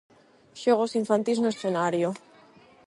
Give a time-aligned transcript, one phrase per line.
[0.61, 2.09] Xogos infantís no escenario.